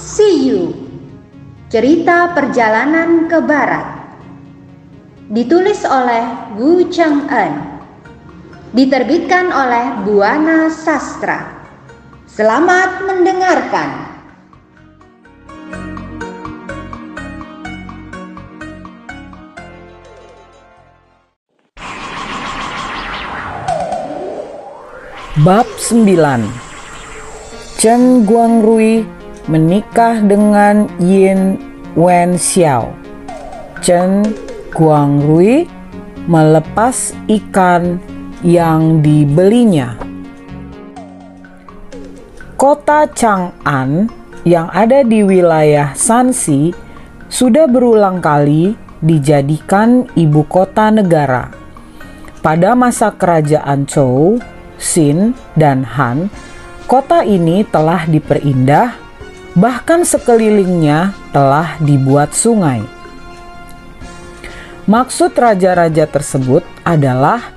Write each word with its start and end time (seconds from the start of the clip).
See 0.00 0.48
You. 0.48 0.72
Cerita 1.68 2.32
Perjalanan 2.32 3.28
ke 3.28 3.36
Barat. 3.44 4.16
Ditulis 5.28 5.84
oleh 5.84 6.56
Wu 6.56 6.88
Cheng 6.88 7.28
En 7.28 7.84
Diterbitkan 8.72 9.52
oleh 9.52 10.00
Buana 10.08 10.72
Sastra. 10.72 11.68
Selamat 12.24 13.04
mendengarkan. 13.04 14.08
Bab 25.44 25.68
9 25.76 26.48
Chen 27.76 28.24
Guangrui 28.24 29.19
menikah 29.48 30.20
dengan 30.20 30.90
Yin 31.00 31.56
Wen 31.96 32.36
Xiao. 32.36 32.92
Chen 33.80 34.26
Guangrui 34.74 35.64
melepas 36.28 37.16
ikan 37.28 37.96
yang 38.44 39.00
dibelinya. 39.00 39.96
Kota 42.60 43.08
Chang'an 43.16 44.12
yang 44.44 44.68
ada 44.68 45.00
di 45.00 45.24
wilayah 45.24 45.96
Shanxi 45.96 46.76
sudah 47.32 47.64
berulang 47.64 48.20
kali 48.20 48.76
dijadikan 49.00 50.04
ibu 50.12 50.44
kota 50.44 50.92
negara. 50.92 51.48
Pada 52.44 52.76
masa 52.76 53.12
kerajaan 53.12 53.88
Zhou, 53.88 54.40
Xin, 54.80 55.36
dan 55.56 55.84
Han, 55.84 56.32
Kota 56.90 57.22
ini 57.22 57.62
telah 57.62 58.02
diperindah, 58.02 59.09
bahkan 59.60 60.08
sekelilingnya 60.08 61.12
telah 61.36 61.76
dibuat 61.84 62.32
sungai. 62.32 62.80
Maksud 64.88 65.36
raja-raja 65.36 66.08
tersebut 66.08 66.64
adalah 66.82 67.52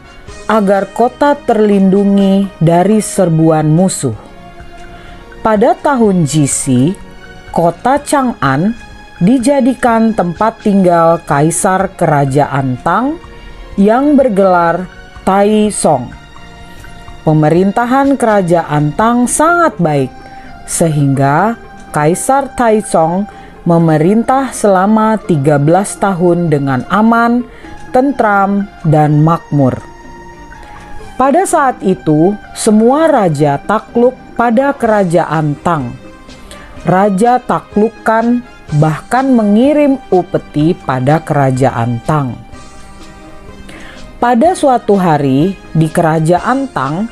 agar 0.51 0.91
kota 0.91 1.39
terlindungi 1.39 2.51
dari 2.59 2.99
serbuan 2.99 3.71
musuh. 3.71 4.13
Pada 5.39 5.73
tahun 5.79 6.27
Jisi, 6.27 6.91
kota 7.55 8.03
Chang'an 8.03 8.75
dijadikan 9.23 10.11
tempat 10.11 10.59
tinggal 10.59 11.23
kaisar 11.23 11.87
kerajaan 11.95 12.75
Tang 12.83 13.15
yang 13.79 14.19
bergelar 14.19 14.91
Tai 15.23 15.71
Song 15.71 16.23
pemerintahan 17.23 18.19
kerajaan 18.19 18.91
Tang 18.93 19.25
sangat 19.25 19.79
baik, 19.79 20.11
sehingga 20.67 21.55
Kaisar 21.93 22.57
Taizong 22.57 23.29
memerintah 23.69 24.49
selama 24.49 25.15
13 25.21 25.61
tahun 26.01 26.49
dengan 26.49 26.81
aman, 26.89 27.45
tentram, 27.93 28.65
dan 28.81 29.21
makmur. 29.21 29.77
Pada 31.13 31.45
saat 31.45 31.77
itu, 31.85 32.33
semua 32.57 33.05
raja 33.05 33.61
takluk 33.61 34.17
pada 34.33 34.73
kerajaan 34.73 35.53
Tang. 35.61 35.93
Raja 36.83 37.37
taklukkan 37.37 38.41
bahkan 38.81 39.29
mengirim 39.29 40.01
upeti 40.09 40.73
pada 40.73 41.21
kerajaan 41.21 42.01
Tang. 42.03 42.33
Pada 44.17 44.57
suatu 44.57 44.97
hari 44.97 45.53
di 45.77 45.87
kerajaan 45.87 46.65
Tang 46.73 47.05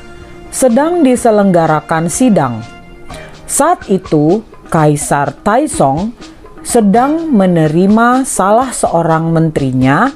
sedang 0.50 1.06
diselenggarakan 1.06 2.10
sidang. 2.10 2.60
Saat 3.46 3.88
itu, 3.88 4.42
Kaisar 4.72 5.36
Taisong 5.44 6.16
sedang 6.64 7.28
menerima 7.28 8.24
salah 8.24 8.72
seorang 8.72 9.28
menterinya 9.28 10.08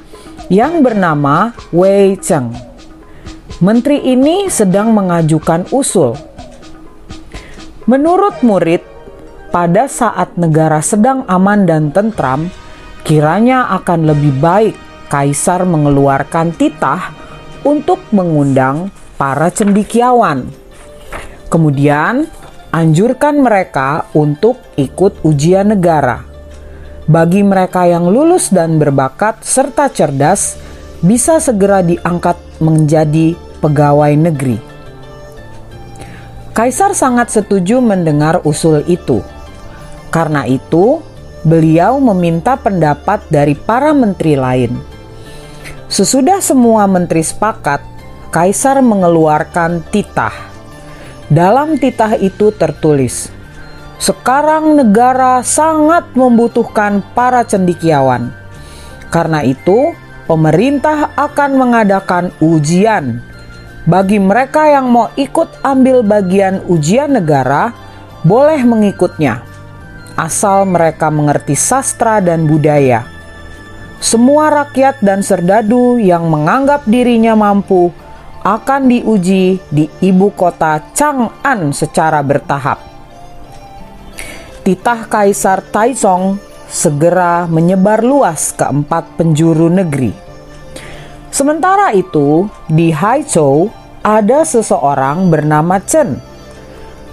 yang 0.49 0.81
bernama 0.81 1.53
Wei 1.69 2.17
Cheng. 2.17 2.57
Menteri 3.61 4.01
ini 4.01 4.49
sedang 4.49 4.97
mengajukan 4.97 5.69
usul. 5.69 6.17
Menurut 7.85 8.41
murid, 8.41 8.81
pada 9.53 9.85
saat 9.85 10.33
negara 10.41 10.81
sedang 10.81 11.21
aman 11.29 11.69
dan 11.69 11.93
tentram, 11.93 12.49
kiranya 13.05 13.69
akan 13.77 14.09
lebih 14.09 14.41
baik 14.41 14.73
kaisar 15.05 15.69
mengeluarkan 15.69 16.57
titah 16.57 17.13
untuk 17.61 18.01
mengundang 18.09 18.89
para 19.21 19.53
cendikiawan. 19.53 20.49
Kemudian, 21.53 22.25
anjurkan 22.73 23.41
mereka 23.41 24.09
untuk 24.15 24.59
ikut 24.75 25.23
ujian 25.23 25.71
negara. 25.73 26.23
Bagi 27.07 27.41
mereka 27.41 27.87
yang 27.87 28.11
lulus 28.11 28.51
dan 28.51 28.79
berbakat 28.81 29.43
serta 29.43 29.87
cerdas, 29.87 30.59
bisa 30.99 31.39
segera 31.39 31.79
diangkat 31.79 32.35
menjadi 32.59 33.37
pegawai 33.63 34.13
negeri. 34.17 34.59
Kaisar 36.51 36.97
sangat 36.97 37.31
setuju 37.31 37.79
mendengar 37.79 38.43
usul 38.43 38.83
itu. 38.89 39.23
Karena 40.11 40.43
itu, 40.43 40.99
beliau 41.45 42.01
meminta 42.01 42.57
pendapat 42.57 43.23
dari 43.29 43.53
para 43.53 43.93
menteri 43.93 44.33
lain 44.33 44.97
Sesudah 45.87 46.43
semua 46.43 46.83
menteri 46.83 47.23
sepakat, 47.23 47.79
kaisar 48.27 48.83
mengeluarkan 48.83 49.87
titah. 49.87 50.35
Dalam 51.27 51.75
titah 51.75 52.15
itu 52.15 52.55
tertulis, 52.55 53.27
"Sekarang 53.99 54.79
negara 54.79 55.43
sangat 55.43 56.07
membutuhkan 56.15 57.03
para 57.11 57.43
cendikiawan. 57.43 58.31
Karena 59.11 59.43
itu, 59.43 59.91
pemerintah 60.23 61.11
akan 61.19 61.51
mengadakan 61.59 62.31
ujian 62.39 63.19
bagi 63.83 64.23
mereka 64.23 64.71
yang 64.71 64.87
mau 64.87 65.11
ikut 65.19 65.63
ambil 65.67 65.99
bagian 65.99 66.63
ujian 66.71 67.11
negara, 67.11 67.75
boleh 68.23 68.63
mengikutnya, 68.63 69.43
asal 70.15 70.63
mereka 70.63 71.11
mengerti 71.11 71.59
sastra 71.59 72.23
dan 72.23 72.47
budaya." 72.47 73.17
semua 73.97 74.53
rakyat 74.53 75.01
dan 75.01 75.25
serdadu 75.25 75.97
yang 75.97 76.29
menganggap 76.29 76.85
dirinya 76.85 77.33
mampu 77.33 77.89
akan 78.47 78.87
diuji 78.87 79.59
di 79.67 79.91
ibu 79.99 80.31
kota 80.31 80.79
Chang'an 80.95 81.75
secara 81.75 82.23
bertahap. 82.23 82.79
Titah 84.63 85.03
Kaisar 85.11 85.59
Taizong 85.67 86.39
segera 86.71 87.43
menyebar 87.51 87.99
luas 88.07 88.55
ke 88.55 88.63
empat 88.63 89.19
penjuru 89.19 89.67
negeri. 89.67 90.15
Sementara 91.27 91.91
itu, 91.91 92.47
di 92.71 92.95
Haichou 92.95 93.67
ada 93.99 94.47
seseorang 94.47 95.27
bernama 95.27 95.83
Chen 95.83 96.15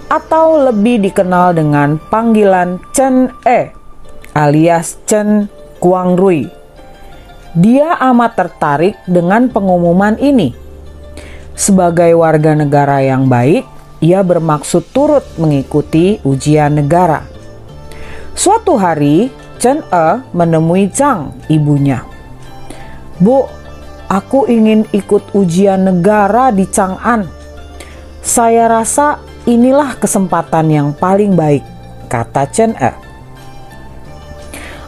atau 0.07 0.71
lebih 0.71 1.03
dikenal 1.03 1.51
dengan 1.51 1.99
panggilan 1.99 2.79
Chen 2.95 3.27
E 3.43 3.75
alias 4.31 5.01
Chen 5.03 5.51
Guangrui 5.83 6.47
dia 7.55 7.95
amat 8.11 8.35
tertarik 8.35 8.99
dengan 9.07 9.47
pengumuman 9.47 10.19
ini. 10.19 10.64
Sebagai 11.55 12.11
warga 12.19 12.51
negara 12.51 12.99
yang 12.99 13.31
baik, 13.31 13.63
ia 14.03 14.19
bermaksud 14.21 14.91
turut 14.91 15.23
mengikuti 15.39 16.19
ujian 16.27 16.75
negara. 16.75 17.23
Suatu 18.35 18.75
hari, 18.75 19.31
Chen 19.55 19.79
E 19.87 20.19
menemui 20.35 20.91
Zhang, 20.91 21.31
ibunya. 21.47 22.03
Bu, 23.23 23.47
aku 24.11 24.51
ingin 24.51 24.83
ikut 24.91 25.31
ujian 25.31 25.87
negara 25.87 26.51
di 26.51 26.67
Chang'an. 26.67 27.23
Saya 28.19 28.67
rasa 28.67 29.23
inilah 29.47 29.95
kesempatan 29.95 30.67
yang 30.67 30.89
paling 30.91 31.39
baik, 31.39 31.63
kata 32.11 32.51
Chen 32.51 32.75
E. 32.75 32.91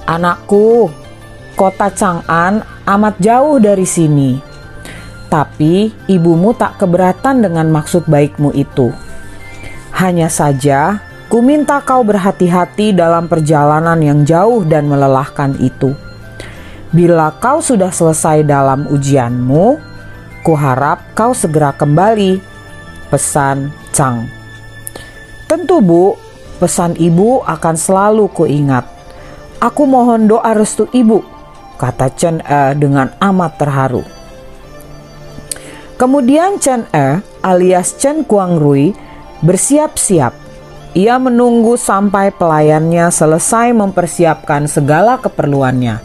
Anakku, 0.03 0.91
Kota 1.55 1.89
Chang'an 1.89 2.61
amat 2.85 3.15
jauh 3.23 3.57
dari 3.57 3.87
sini. 3.87 4.46
Tapi 5.27 5.91
ibumu 6.07 6.55
tak 6.55 6.79
keberatan 6.79 7.43
dengan 7.43 7.67
maksud 7.67 8.07
baikmu 8.07 8.55
itu. 8.55 8.95
Hanya 9.91 10.31
saja, 10.31 11.03
ku 11.27 11.43
minta 11.43 11.83
kau 11.83 12.05
berhati-hati 12.07 12.95
dalam 12.95 13.27
perjalanan 13.27 13.99
yang 13.99 14.23
jauh 14.23 14.63
dan 14.63 14.87
melelahkan 14.87 15.59
itu. 15.59 15.91
Bila 16.95 17.35
kau 17.43 17.59
sudah 17.59 17.91
selesai 17.91 18.47
dalam 18.47 18.87
ujianmu, 18.87 19.65
ku 20.47 20.53
harap 20.55 21.03
kau 21.11 21.35
segera 21.35 21.75
kembali. 21.75 22.39
Pesan 23.07 23.71
Chang. 23.95 24.27
Tentu 25.47 25.79
bu, 25.79 26.15
pesan 26.59 26.95
ibu 26.99 27.39
akan 27.43 27.75
selalu 27.75 28.27
kuingat. 28.31 28.83
Aku 29.63 29.87
mohon 29.87 30.27
doa 30.27 30.51
restu 30.55 30.91
ibu 30.91 31.23
kata 31.77 32.09
Chen 32.17 32.41
E 32.43 32.73
dengan 32.75 33.13
amat 33.21 33.61
terharu. 33.61 34.16
Kemudian 35.97 36.61
Chen 36.61 36.85
E 36.93 37.25
alias 37.41 37.97
Chen 37.97 38.21
Kuang 38.21 38.61
Rui 38.61 38.93
bersiap-siap. 39.41 40.45
ia 40.97 41.21
menunggu 41.21 41.77
sampai 41.77 42.33
pelayannya 42.33 43.13
selesai 43.13 43.69
mempersiapkan 43.69 44.65
segala 44.65 45.21
keperluannya, 45.21 46.01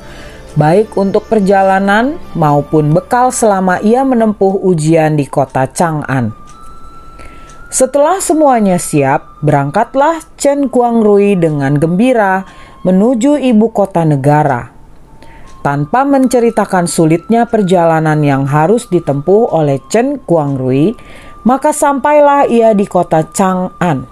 baik 0.52 0.92
untuk 1.00 1.24
perjalanan 1.32 2.20
maupun 2.36 2.92
bekal 2.92 3.32
selama 3.32 3.80
ia 3.80 4.04
menempuh 4.04 4.60
ujian 4.60 5.16
di 5.16 5.24
kota 5.24 5.64
Chang'an. 5.64 6.36
Setelah 7.72 8.20
semuanya 8.20 8.76
siap, 8.76 9.40
berangkatlah 9.40 10.20
Chen 10.36 10.68
Guangrui 10.68 11.40
dengan 11.40 11.80
gembira 11.80 12.44
menuju 12.84 13.40
ibu 13.40 13.72
kota 13.72 14.04
negara. 14.04 14.76
Tanpa 15.62 16.02
menceritakan 16.02 16.90
sulitnya 16.90 17.46
perjalanan 17.46 18.18
yang 18.26 18.50
harus 18.50 18.90
ditempuh 18.90 19.54
oleh 19.54 19.78
Chen 19.86 20.18
Guangrui, 20.26 20.98
maka 21.46 21.70
sampailah 21.70 22.50
ia 22.50 22.74
di 22.74 22.82
kota 22.82 23.22
Chang'an. 23.30 24.10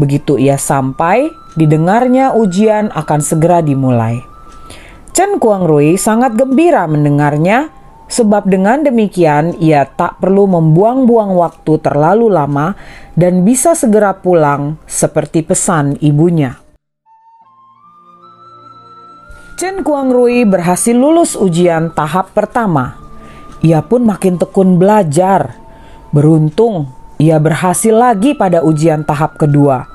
Begitu 0.00 0.40
ia 0.40 0.56
sampai, 0.56 1.28
didengarnya 1.52 2.32
ujian 2.32 2.88
akan 2.96 3.20
segera 3.20 3.60
dimulai. 3.60 4.24
Chen 5.12 5.36
Guangrui 5.36 6.00
sangat 6.00 6.32
gembira 6.32 6.88
mendengarnya 6.88 7.68
sebab 8.08 8.48
dengan 8.48 8.80
demikian 8.88 9.60
ia 9.60 9.84
tak 9.84 10.16
perlu 10.16 10.48
membuang-buang 10.48 11.36
waktu 11.36 11.76
terlalu 11.84 12.32
lama 12.32 12.72
dan 13.12 13.44
bisa 13.44 13.76
segera 13.76 14.16
pulang 14.16 14.80
seperti 14.88 15.44
pesan 15.44 16.00
ibunya. 16.00 16.63
Chen 19.64 19.80
Guangrui 19.80 20.44
berhasil 20.44 20.92
lulus 20.92 21.32
ujian 21.40 21.88
tahap 21.88 22.36
pertama. 22.36 23.00
Ia 23.64 23.80
pun 23.80 24.04
makin 24.04 24.36
tekun 24.36 24.76
belajar. 24.76 25.56
Beruntung, 26.12 26.92
ia 27.16 27.40
berhasil 27.40 27.96
lagi 27.96 28.36
pada 28.36 28.60
ujian 28.60 29.08
tahap 29.08 29.40
kedua. 29.40 29.88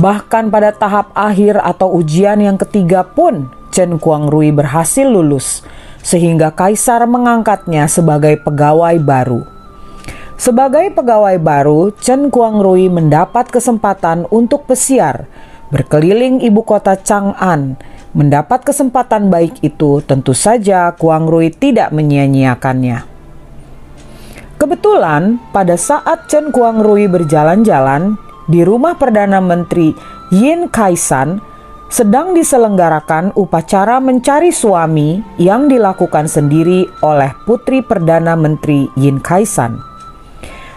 Bahkan 0.00 0.48
pada 0.48 0.72
tahap 0.72 1.12
akhir 1.12 1.60
atau 1.60 1.92
ujian 1.92 2.40
yang 2.40 2.56
ketiga 2.56 3.04
pun, 3.04 3.52
Chen 3.68 4.00
Guangrui 4.00 4.48
berhasil 4.48 5.04
lulus 5.04 5.60
sehingga 6.00 6.48
kaisar 6.48 7.04
mengangkatnya 7.04 7.92
sebagai 7.92 8.40
pegawai 8.40 8.96
baru. 8.96 9.44
Sebagai 10.40 10.88
pegawai 10.88 11.36
baru, 11.36 11.92
Chen 12.00 12.32
Guangrui 12.32 12.88
mendapat 12.88 13.52
kesempatan 13.52 14.24
untuk 14.32 14.64
pesiar, 14.64 15.28
berkeliling 15.68 16.40
ibu 16.40 16.64
kota 16.64 16.96
Chang'an. 16.96 17.91
Mendapat 18.12 18.60
kesempatan 18.68 19.32
baik 19.32 19.64
itu, 19.64 20.04
tentu 20.04 20.36
saja 20.36 20.92
Guangrui 20.92 21.48
tidak 21.48 21.96
menyia-nyiakannya. 21.96 23.08
Kebetulan, 24.60 25.40
pada 25.48 25.80
saat 25.80 26.28
Chen 26.28 26.52
Guangrui 26.52 27.08
berjalan-jalan 27.08 28.20
di 28.52 28.68
rumah 28.68 29.00
Perdana 29.00 29.40
Menteri 29.40 29.96
Yin 30.28 30.68
Kaisan, 30.68 31.40
sedang 31.88 32.36
diselenggarakan 32.36 33.32
upacara 33.32 33.96
mencari 33.96 34.52
suami 34.52 35.24
yang 35.40 35.72
dilakukan 35.72 36.28
sendiri 36.28 36.84
oleh 37.00 37.32
putri 37.48 37.80
Perdana 37.80 38.36
Menteri 38.36 38.92
Yin 38.92 39.24
Kaisan. 39.24 39.80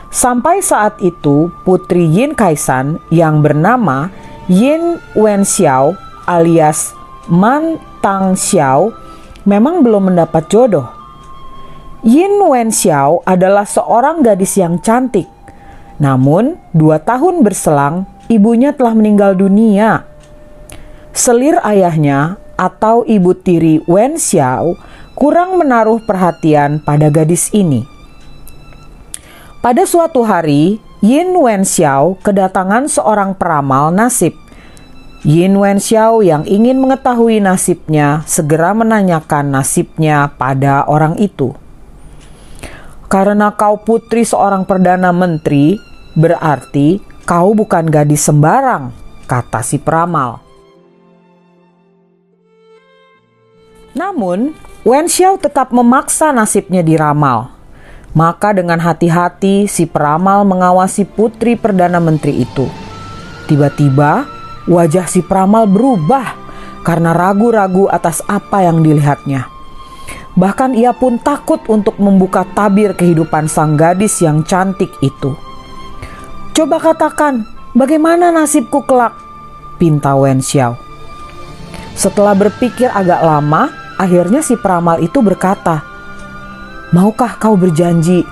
Sampai 0.08 0.64
saat 0.64 1.04
itu, 1.04 1.52
putri 1.68 2.08
Yin 2.08 2.32
Kaisan 2.32 3.04
yang 3.12 3.44
bernama 3.44 4.08
Yin 4.48 5.04
Wenxiao 5.20 6.00
alias 6.32 6.95
Man 7.32 7.82
Tang 8.02 8.38
Xiao 8.38 8.94
memang 9.50 9.82
belum 9.82 10.14
mendapat 10.14 10.50
jodoh. 10.50 10.86
Yin 12.06 12.38
Wenxiao 12.38 13.26
adalah 13.26 13.66
seorang 13.66 14.22
gadis 14.22 14.62
yang 14.62 14.78
cantik. 14.78 15.26
Namun, 15.98 16.60
dua 16.70 17.02
tahun 17.02 17.42
berselang, 17.42 18.06
ibunya 18.30 18.78
telah 18.78 18.94
meninggal 18.94 19.34
dunia 19.34 20.06
selir 21.16 21.56
ayahnya 21.64 22.36
atau 22.60 23.08
ibu 23.08 23.32
tiri 23.32 23.80
Wen 23.88 24.20
Xiao 24.20 24.76
kurang 25.16 25.56
menaruh 25.56 26.04
perhatian 26.04 26.84
pada 26.84 27.08
gadis 27.08 27.48
ini. 27.56 27.88
Pada 29.64 29.88
suatu 29.88 30.28
hari, 30.28 30.78
Yin 31.00 31.32
Wen 31.40 31.64
Xiao 31.64 32.20
kedatangan 32.20 32.92
seorang 32.92 33.32
peramal 33.34 33.96
nasib. 33.96 34.36
Yin 35.26 35.58
Wen 35.58 35.82
Xiao 35.82 36.22
yang 36.22 36.46
ingin 36.46 36.78
mengetahui 36.78 37.42
nasibnya 37.42 38.22
segera 38.30 38.78
menanyakan 38.78 39.58
nasibnya 39.58 40.30
pada 40.38 40.86
orang 40.86 41.18
itu. 41.18 41.58
Karena 43.10 43.50
kau 43.58 43.82
putri 43.82 44.22
seorang 44.22 44.70
perdana 44.70 45.10
menteri, 45.10 45.82
berarti 46.14 47.02
kau 47.26 47.58
bukan 47.58 47.90
gadis 47.90 48.22
sembarang, 48.22 48.94
kata 49.26 49.66
si 49.66 49.82
peramal. 49.82 50.46
Namun, 53.98 54.54
Wen 54.86 55.10
Xiao 55.10 55.42
tetap 55.42 55.74
memaksa 55.74 56.30
nasibnya 56.30 56.86
diramal. 56.86 57.50
Maka 58.14 58.54
dengan 58.54 58.78
hati-hati 58.78 59.66
si 59.66 59.90
peramal 59.90 60.46
mengawasi 60.46 61.02
putri 61.02 61.58
Perdana 61.58 61.98
Menteri 61.98 62.46
itu. 62.46 62.70
Tiba-tiba, 63.50 64.35
wajah 64.66 65.06
si 65.10 65.26
peramal 65.26 65.66
berubah 65.66 66.38
karena 66.86 67.14
ragu-ragu 67.14 67.90
atas 67.90 68.22
apa 68.30 68.66
yang 68.66 68.86
dilihatnya. 68.86 69.50
Bahkan 70.36 70.76
ia 70.76 70.92
pun 70.92 71.18
takut 71.18 71.64
untuk 71.72 71.96
membuka 71.98 72.44
tabir 72.54 72.94
kehidupan 72.94 73.48
sang 73.48 73.80
gadis 73.80 74.20
yang 74.20 74.44
cantik 74.44 74.92
itu. 75.00 75.34
Coba 76.52 76.78
katakan, 76.78 77.48
bagaimana 77.72 78.30
nasibku 78.36 78.84
kelak? 78.84 79.16
Pinta 79.80 80.14
Wen 80.16 80.44
Xiao. 80.44 80.76
Setelah 81.96 82.36
berpikir 82.36 82.92
agak 82.92 83.24
lama, 83.24 83.72
Akhirnya 83.96 84.44
si 84.44 84.60
peramal 84.60 85.00
itu 85.00 85.24
berkata, 85.24 85.80
"Maukah 86.92 87.40
kau 87.40 87.56
berjanji 87.56 88.28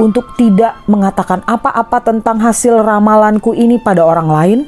untuk 0.00 0.32
tidak 0.40 0.80
mengatakan 0.88 1.44
apa-apa 1.44 2.00
tentang 2.00 2.40
hasil 2.40 2.80
ramalanku 2.80 3.52
ini 3.52 3.76
pada 3.76 4.08
orang 4.08 4.28
lain?" 4.32 4.60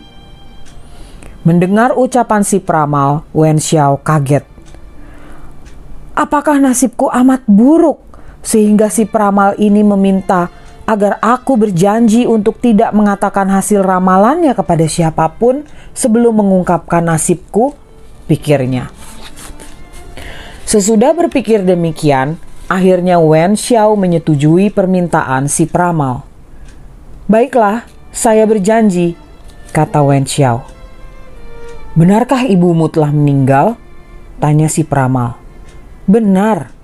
Mendengar 1.44 1.92
ucapan 1.92 2.40
si 2.40 2.56
peramal, 2.56 3.28
Wen 3.36 3.60
Xiao 3.60 4.00
kaget. 4.00 4.48
Apakah 6.16 6.56
nasibku 6.56 7.12
amat 7.12 7.44
buruk 7.44 8.00
sehingga 8.40 8.88
si 8.88 9.04
peramal 9.04 9.52
ini 9.60 9.84
meminta 9.84 10.48
agar 10.88 11.20
aku 11.20 11.60
berjanji 11.60 12.24
untuk 12.24 12.64
tidak 12.64 12.96
mengatakan 12.96 13.52
hasil 13.52 13.84
ramalannya 13.84 14.56
kepada 14.56 14.88
siapa 14.88 15.28
pun 15.36 15.68
sebelum 15.92 16.40
mengungkapkan 16.40 17.04
nasibku? 17.04 17.76
Pikirnya. 18.24 18.88
Sesudah 20.64 21.12
berpikir 21.12 21.60
demikian, 21.60 22.40
akhirnya 22.72 23.20
Wen 23.20 23.52
Xiao 23.52 23.92
menyetujui 24.00 24.72
permintaan 24.72 25.52
si 25.52 25.68
peramal. 25.68 26.24
Baiklah, 27.28 27.84
saya 28.08 28.48
berjanji, 28.48 29.12
kata 29.76 30.00
Wen 30.00 30.24
Xiao. 30.24 30.64
Benarkah 31.94 32.42
ibumu 32.42 32.90
telah 32.90 33.14
meninggal? 33.14 33.78
Tanya 34.42 34.66
si 34.66 34.82
peramal. 34.82 35.38
Benar. 36.10 36.74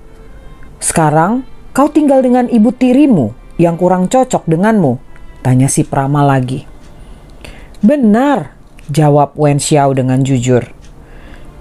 Sekarang 0.78 1.42
kau 1.74 1.90
tinggal 1.90 2.22
dengan 2.22 2.46
ibu 2.46 2.70
tirimu 2.70 3.34
yang 3.58 3.74
kurang 3.74 4.06
cocok 4.06 4.46
denganmu, 4.46 5.02
tanya 5.42 5.66
si 5.66 5.82
peramal 5.82 6.30
lagi. 6.30 6.62
Benar, 7.82 8.54
jawab 8.86 9.34
Wen 9.34 9.58
Xiao 9.58 9.90
dengan 9.98 10.22
jujur. 10.22 10.62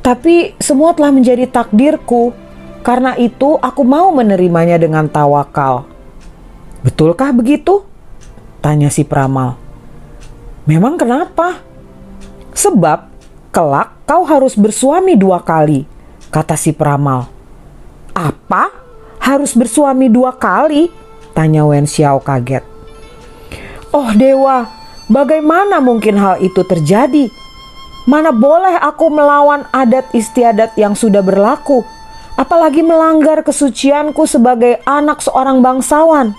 Tapi 0.06 0.54
semua 0.62 0.94
telah 0.94 1.10
menjadi 1.10 1.50
takdirku. 1.50 2.30
Karena 2.86 3.18
itu 3.18 3.58
aku 3.60 3.82
mau 3.82 4.14
menerimanya 4.14 4.78
dengan 4.78 5.10
tawakal. 5.10 5.90
Betulkah 6.86 7.34
begitu? 7.34 7.82
Tanya 8.62 8.94
si 8.94 9.02
peramal. 9.04 9.58
Memang 10.70 11.02
kenapa? 11.02 11.60
Sebab 12.56 13.09
kelak 13.60 13.92
kau 14.08 14.24
harus 14.24 14.56
bersuami 14.56 15.20
dua 15.20 15.44
kali, 15.44 15.84
kata 16.32 16.56
si 16.56 16.72
peramal. 16.72 17.28
Apa? 18.16 18.72
Harus 19.20 19.52
bersuami 19.52 20.08
dua 20.08 20.32
kali? 20.32 20.88
Tanya 21.36 21.68
Wen 21.68 21.84
Xiao 21.84 22.24
kaget. 22.24 22.64
Oh 23.92 24.16
dewa, 24.16 24.64
bagaimana 25.12 25.84
mungkin 25.84 26.16
hal 26.16 26.40
itu 26.40 26.64
terjadi? 26.64 27.28
Mana 28.08 28.32
boleh 28.32 28.80
aku 28.80 29.12
melawan 29.12 29.68
adat 29.76 30.08
istiadat 30.16 30.80
yang 30.80 30.96
sudah 30.96 31.20
berlaku, 31.20 31.84
apalagi 32.40 32.80
melanggar 32.80 33.44
kesucianku 33.44 34.24
sebagai 34.24 34.80
anak 34.88 35.20
seorang 35.20 35.60
bangsawan. 35.60 36.32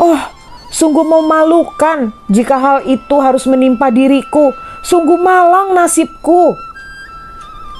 Oh, 0.00 0.24
sungguh 0.72 1.04
memalukan 1.04 2.16
jika 2.32 2.56
hal 2.56 2.78
itu 2.88 3.20
harus 3.20 3.44
menimpa 3.44 3.92
diriku. 3.92 4.56
Sungguh 4.86 5.18
malang 5.18 5.74
nasibku. 5.74 6.54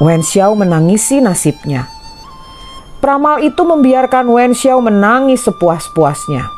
Wen 0.02 0.26
Xiao 0.26 0.58
menangisi 0.58 1.22
nasibnya. 1.22 1.86
Pramal 2.98 3.46
itu 3.46 3.62
membiarkan 3.62 4.26
Wen 4.26 4.50
Xiao 4.50 4.82
menangis 4.82 5.46
sepuas-puasnya. 5.46 6.50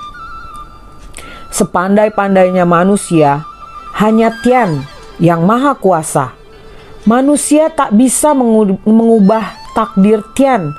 Sepandai-pandainya 1.53 2.65
manusia, 2.65 3.45
hanya 4.01 4.33
Tian 4.41 4.89
yang 5.21 5.45
maha 5.45 5.77
kuasa. 5.77 6.33
Manusia 7.05 7.69
tak 7.69 7.93
bisa 7.93 8.33
mengubah 8.33 9.53
takdir 9.77 10.25
Tian, 10.33 10.73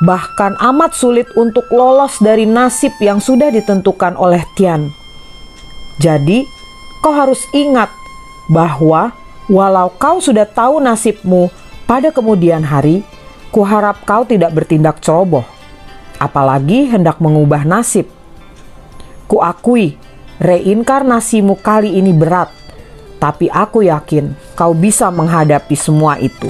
bahkan 0.00 0.56
amat 0.72 0.96
sulit 0.96 1.28
untuk 1.36 1.68
lolos 1.68 2.16
dari 2.24 2.48
nasib 2.48 2.96
yang 3.04 3.20
sudah 3.20 3.52
ditentukan 3.52 4.16
oleh 4.16 4.40
Tian. 4.56 4.88
Jadi, 6.00 6.40
kau 7.04 7.12
harus 7.12 7.44
ingat 7.52 7.92
bahwa 8.48 9.12
walau 9.48 9.92
kau 9.96 10.20
sudah 10.20 10.48
tahu 10.48 10.80
nasibmu 10.80 11.48
pada 11.84 12.08
kemudian 12.08 12.64
hari, 12.64 13.04
kuharap 13.52 14.02
kau 14.08 14.24
tidak 14.24 14.52
bertindak 14.56 15.00
ceroboh, 15.04 15.44
apalagi 16.16 16.88
hendak 16.88 17.20
mengubah 17.20 17.62
nasib. 17.62 18.08
Kuakui, 19.28 19.96
reinkarnasimu 20.40 21.56
kali 21.60 21.96
ini 21.96 22.12
berat, 22.12 22.52
tapi 23.20 23.48
aku 23.48 23.84
yakin 23.88 24.36
kau 24.52 24.76
bisa 24.76 25.08
menghadapi 25.08 25.76
semua 25.76 26.20
itu. 26.20 26.48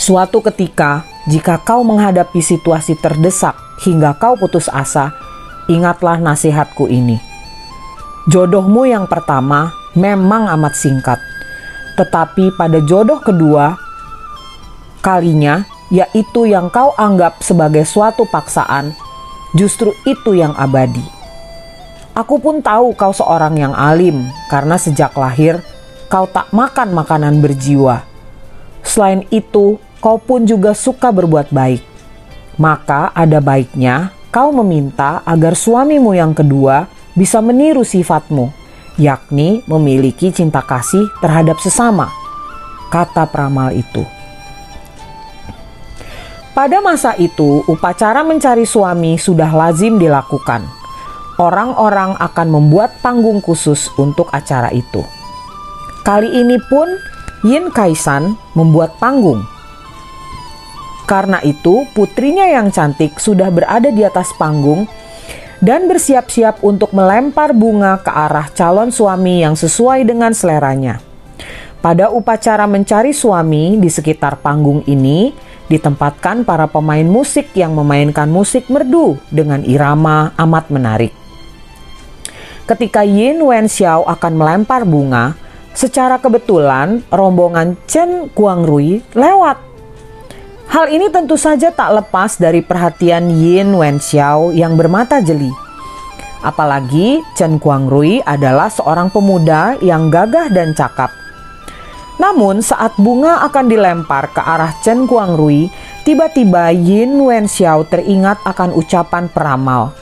Suatu 0.00 0.44
ketika, 0.44 1.04
jika 1.24 1.56
kau 1.60 1.80
menghadapi 1.80 2.44
situasi 2.44 2.96
terdesak 3.00 3.56
hingga 3.84 4.12
kau 4.20 4.36
putus 4.36 4.68
asa, 4.68 5.16
ingatlah 5.68 6.20
nasihatku 6.20 6.88
ini. 6.92 7.33
Jodohmu 8.24 8.88
yang 8.88 9.04
pertama 9.04 9.68
memang 9.92 10.48
amat 10.56 10.72
singkat, 10.80 11.20
tetapi 12.00 12.56
pada 12.56 12.80
jodoh 12.80 13.20
kedua 13.20 13.76
kalinya, 15.04 15.68
yaitu 15.92 16.48
yang 16.48 16.72
kau 16.72 16.96
anggap 16.96 17.44
sebagai 17.44 17.84
suatu 17.84 18.24
paksaan, 18.24 18.96
justru 19.52 19.92
itu 20.08 20.32
yang 20.32 20.56
abadi. 20.56 21.04
Aku 22.16 22.40
pun 22.40 22.64
tahu 22.64 22.96
kau 22.96 23.12
seorang 23.12 23.60
yang 23.60 23.76
alim, 23.76 24.24
karena 24.48 24.80
sejak 24.80 25.12
lahir 25.20 25.60
kau 26.08 26.24
tak 26.24 26.48
makan 26.48 26.96
makanan 26.96 27.44
berjiwa. 27.44 28.08
Selain 28.80 29.28
itu, 29.28 29.76
kau 30.00 30.16
pun 30.16 30.48
juga 30.48 30.72
suka 30.72 31.12
berbuat 31.12 31.52
baik. 31.52 31.84
Maka 32.56 33.12
ada 33.12 33.44
baiknya 33.44 34.16
kau 34.32 34.48
meminta 34.48 35.20
agar 35.28 35.52
suamimu 35.52 36.16
yang 36.16 36.32
kedua 36.32 36.93
bisa 37.14 37.38
meniru 37.38 37.86
sifatmu, 37.86 38.50
yakni 38.98 39.62
memiliki 39.70 40.34
cinta 40.34 40.62
kasih 40.62 41.06
terhadap 41.22 41.58
sesama. 41.62 42.10
Kata 42.90 43.26
peramal 43.26 43.74
itu. 43.74 44.02
Pada 46.54 46.78
masa 46.78 47.18
itu, 47.18 47.66
upacara 47.66 48.22
mencari 48.22 48.62
suami 48.62 49.18
sudah 49.18 49.50
lazim 49.50 49.98
dilakukan. 49.98 50.62
Orang-orang 51.34 52.14
akan 52.14 52.46
membuat 52.46 52.94
panggung 53.02 53.42
khusus 53.42 53.90
untuk 53.98 54.30
acara 54.30 54.70
itu. 54.70 55.02
Kali 56.06 56.30
ini 56.30 56.54
pun 56.70 56.86
Yin 57.42 57.74
Kaisan 57.74 58.38
membuat 58.54 58.94
panggung. 59.02 59.42
Karena 61.10 61.42
itu, 61.42 61.82
putrinya 61.90 62.46
yang 62.46 62.70
cantik 62.70 63.18
sudah 63.18 63.50
berada 63.50 63.90
di 63.90 64.06
atas 64.06 64.30
panggung 64.38 64.86
dan 65.64 65.88
bersiap-siap 65.88 66.60
untuk 66.60 66.92
melempar 66.92 67.56
bunga 67.56 67.96
ke 68.04 68.12
arah 68.12 68.52
calon 68.52 68.92
suami 68.92 69.40
yang 69.40 69.56
sesuai 69.56 70.04
dengan 70.04 70.36
seleranya. 70.36 71.00
Pada 71.80 72.12
upacara 72.12 72.68
mencari 72.68 73.16
suami 73.16 73.80
di 73.80 73.88
sekitar 73.88 74.44
panggung 74.44 74.84
ini, 74.84 75.32
ditempatkan 75.72 76.44
para 76.44 76.68
pemain 76.68 77.04
musik 77.04 77.48
yang 77.56 77.72
memainkan 77.72 78.28
musik 78.28 78.68
merdu 78.68 79.16
dengan 79.32 79.64
irama 79.64 80.36
amat 80.36 80.68
menarik. 80.68 81.12
Ketika 82.64 83.04
Yin 83.04 83.40
Wenxiao 83.40 84.04
akan 84.04 84.32
melempar 84.36 84.84
bunga, 84.88 85.36
secara 85.76 86.20
kebetulan 86.20 87.04
rombongan 87.12 87.76
Chen 87.88 88.32
Guangrui 88.32 89.04
lewat. 89.12 89.73
Hal 90.74 90.90
ini 90.90 91.06
tentu 91.06 91.38
saja 91.38 91.70
tak 91.70 91.94
lepas 91.94 92.34
dari 92.34 92.58
perhatian 92.58 93.30
Yin 93.30 93.78
Wenxiao 93.78 94.50
yang 94.50 94.74
bermata 94.74 95.22
jeli. 95.22 95.54
Apalagi 96.42 97.22
Chen 97.38 97.62
Guangrui 97.62 98.18
adalah 98.26 98.66
seorang 98.66 99.06
pemuda 99.06 99.78
yang 99.78 100.10
gagah 100.10 100.50
dan 100.50 100.74
cakap. 100.74 101.14
Namun 102.18 102.58
saat 102.58 102.90
bunga 102.98 103.46
akan 103.46 103.70
dilempar 103.70 104.34
ke 104.34 104.42
arah 104.42 104.74
Chen 104.82 105.06
Guangrui, 105.06 105.70
tiba-tiba 106.02 106.74
Yin 106.74 107.22
Wenxiao 107.22 107.86
teringat 107.86 108.42
akan 108.42 108.74
ucapan 108.74 109.30
peramal. 109.30 109.94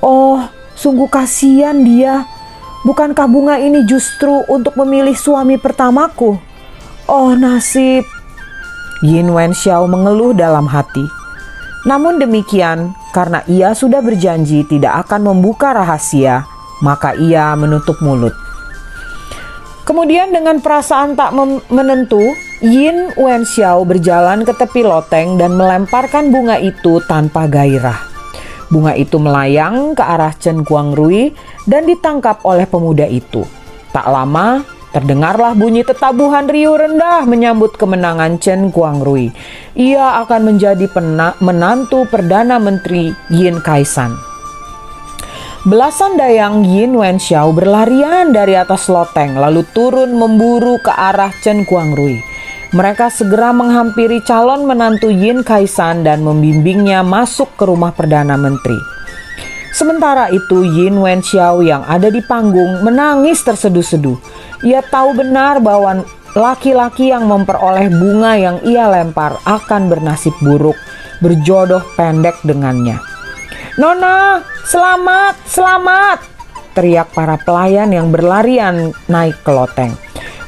Oh, 0.00 0.48
sungguh 0.72 1.12
kasihan 1.12 1.84
dia. 1.84 2.24
Bukankah 2.88 3.28
bunga 3.28 3.60
ini 3.60 3.84
justru 3.84 4.48
untuk 4.48 4.80
memilih 4.80 5.12
suami 5.12 5.60
pertamaku? 5.60 6.40
Oh 7.04 7.36
nasib, 7.36 8.08
Yin 9.02 9.32
Wenxiao 9.34 9.90
mengeluh 9.90 10.36
dalam 10.36 10.70
hati. 10.70 11.02
Namun 11.88 12.22
demikian, 12.22 12.94
karena 13.10 13.42
ia 13.50 13.74
sudah 13.74 13.98
berjanji 14.00 14.62
tidak 14.68 15.08
akan 15.08 15.34
membuka 15.34 15.74
rahasia, 15.74 16.46
maka 16.80 17.16
ia 17.18 17.52
menutup 17.58 17.98
mulut. 18.04 18.32
Kemudian 19.84 20.32
dengan 20.32 20.64
perasaan 20.64 21.12
tak 21.12 21.36
menentu, 21.68 22.24
Yin 22.64 23.12
Wenxiao 23.20 23.84
berjalan 23.84 24.48
ke 24.48 24.56
tepi 24.56 24.80
loteng 24.80 25.36
dan 25.36 25.52
melemparkan 25.60 26.32
bunga 26.32 26.56
itu 26.56 27.04
tanpa 27.04 27.44
gairah. 27.44 28.00
Bunga 28.72 28.96
itu 28.96 29.20
melayang 29.20 29.92
ke 29.92 30.00
arah 30.00 30.32
Chen 30.40 30.64
Guangrui 30.64 31.36
dan 31.68 31.84
ditangkap 31.84 32.40
oleh 32.48 32.64
pemuda 32.64 33.04
itu. 33.04 33.44
Tak 33.92 34.08
lama, 34.08 34.64
Terdengarlah 34.94 35.58
bunyi 35.58 35.82
tetabuhan 35.82 36.46
riuh 36.46 36.78
rendah 36.78 37.26
menyambut 37.26 37.74
kemenangan 37.74 38.38
Chen 38.38 38.70
Guangrui. 38.70 39.34
Ia 39.74 40.22
akan 40.22 40.54
menjadi 40.54 40.86
menantu 41.42 42.06
Perdana 42.06 42.62
Menteri 42.62 43.10
Yin 43.26 43.58
Kaisan. 43.58 44.14
Belasan 45.66 46.14
dayang 46.14 46.62
Yin 46.62 46.94
Wenxiao 46.94 47.50
berlarian 47.50 48.30
dari 48.30 48.54
atas 48.54 48.86
loteng 48.86 49.34
lalu 49.34 49.66
turun 49.74 50.14
memburu 50.14 50.78
ke 50.78 50.94
arah 50.94 51.34
Chen 51.42 51.66
Guangrui. 51.66 52.22
Mereka 52.70 53.10
segera 53.10 53.50
menghampiri 53.50 54.22
calon 54.22 54.62
menantu 54.62 55.10
Yin 55.10 55.42
Kaisan 55.42 56.06
dan 56.06 56.22
membimbingnya 56.22 57.02
masuk 57.02 57.50
ke 57.58 57.66
rumah 57.66 57.90
Perdana 57.90 58.38
Menteri. 58.38 58.78
Sementara 59.74 60.30
itu 60.30 60.62
Yin 60.62 61.02
Wenxiao 61.02 61.58
yang 61.58 61.82
ada 61.82 62.06
di 62.06 62.22
panggung 62.22 62.86
menangis 62.86 63.42
terseduh-seduh. 63.42 64.14
Ia 64.64 64.80
tahu 64.80 65.12
benar 65.12 65.60
bahwa 65.60 66.08
laki-laki 66.32 67.12
yang 67.12 67.28
memperoleh 67.28 67.92
bunga 67.92 68.32
yang 68.32 68.56
ia 68.64 68.88
lempar 68.88 69.36
akan 69.44 69.92
bernasib 69.92 70.32
buruk, 70.40 70.80
berjodoh 71.20 71.84
pendek 72.00 72.40
dengannya. 72.48 72.96
Nona, 73.76 74.40
selamat, 74.64 75.36
selamat! 75.44 76.18
Teriak 76.72 77.12
para 77.12 77.36
pelayan 77.36 77.92
yang 77.92 78.08
berlarian 78.08 78.96
naik 79.04 79.36
ke 79.44 79.52
loteng. 79.52 79.92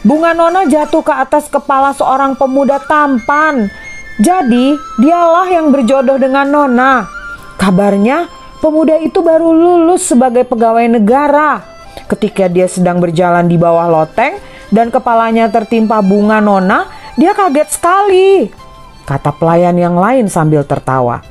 Bunga 0.01 0.33
Nona 0.33 0.65
jatuh 0.65 1.05
ke 1.05 1.13
atas 1.13 1.53
kepala 1.53 1.93
seorang 1.93 2.41
pemuda 2.41 2.81
tampan. 2.89 3.69
Jadi, 4.17 4.81
dialah 4.97 5.45
yang 5.53 5.69
berjodoh 5.69 6.17
dengan 6.17 6.49
Nona. 6.49 7.05
Kabarnya, 7.61 8.33
pemuda 8.65 8.97
itu 8.97 9.21
baru 9.21 9.53
lulus 9.53 10.09
sebagai 10.09 10.49
pegawai 10.49 10.89
negara 10.89 11.76
Ketika 12.05 12.53
dia 12.53 12.69
sedang 12.69 13.01
berjalan 13.01 13.49
di 13.49 13.57
bawah 13.57 13.89
loteng 13.89 14.37
dan 14.69 14.93
kepalanya 14.93 15.49
tertimpa 15.49 16.05
bunga 16.05 16.45
nona, 16.45 16.85
dia 17.17 17.33
kaget 17.33 17.69
sekali. 17.73 18.53
Kata 19.09 19.33
pelayan 19.33 19.81
yang 19.81 19.97
lain 19.97 20.29
sambil 20.29 20.61
tertawa. 20.69 21.25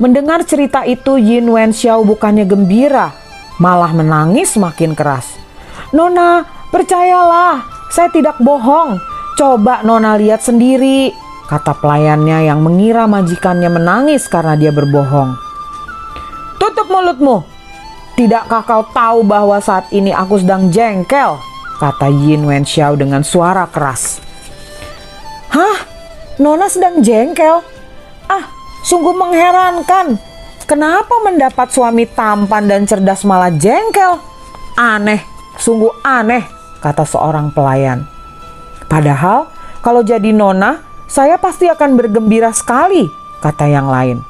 Mendengar 0.00 0.46
cerita 0.48 0.86
itu 0.86 1.20
Yin 1.20 1.50
Wenxiao 1.50 2.00
bukannya 2.06 2.48
gembira, 2.48 3.12
malah 3.60 3.92
menangis 3.92 4.56
makin 4.56 4.96
keras. 4.96 5.28
Nona, 5.92 6.46
percayalah, 6.72 7.66
saya 7.92 8.08
tidak 8.08 8.40
bohong. 8.40 8.96
Coba 9.36 9.84
Nona 9.84 10.16
lihat 10.16 10.40
sendiri, 10.40 11.12
kata 11.50 11.76
pelayannya 11.82 12.48
yang 12.48 12.64
mengira 12.64 13.04
majikannya 13.10 13.68
menangis 13.68 14.24
karena 14.30 14.56
dia 14.56 14.72
berbohong. 14.72 15.36
Tutup 16.56 16.86
mulutmu, 16.86 17.44
Tidakkah 18.20 18.60
kau 18.68 18.84
tahu 18.92 19.24
bahwa 19.24 19.56
saat 19.64 19.88
ini 19.96 20.12
aku 20.12 20.36
sedang 20.44 20.68
jengkel? 20.68 21.40
Kata 21.80 22.12
Yin 22.12 22.44
Wenxiao 22.44 22.92
dengan 22.92 23.24
suara 23.24 23.64
keras. 23.64 24.20
Hah? 25.48 25.88
Nona 26.36 26.68
sedang 26.68 27.00
jengkel? 27.00 27.64
Ah, 28.28 28.44
sungguh 28.84 29.16
mengherankan. 29.16 30.20
Kenapa 30.68 31.16
mendapat 31.24 31.72
suami 31.72 32.04
tampan 32.12 32.68
dan 32.68 32.84
cerdas 32.84 33.24
malah 33.24 33.48
jengkel? 33.56 34.20
Aneh, 34.76 35.24
sungguh 35.56 36.04
aneh, 36.04 36.44
kata 36.84 37.08
seorang 37.08 37.48
pelayan. 37.56 38.04
Padahal, 38.84 39.48
kalau 39.80 40.04
jadi 40.04 40.28
nona, 40.28 40.84
saya 41.08 41.40
pasti 41.40 41.72
akan 41.72 41.96
bergembira 41.96 42.52
sekali, 42.52 43.08
kata 43.40 43.64
yang 43.64 43.88
lain. 43.88 44.29